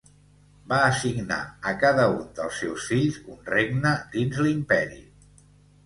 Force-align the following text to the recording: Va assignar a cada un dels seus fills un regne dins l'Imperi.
Va 0.71 0.79
assignar 0.85 1.37
a 1.73 1.75
cada 1.85 2.07
un 2.15 2.25
dels 2.41 2.59
seus 2.63 2.89
fills 2.95 3.23
un 3.37 3.41
regne 3.55 3.97
dins 4.17 4.45
l'Imperi. 4.45 5.03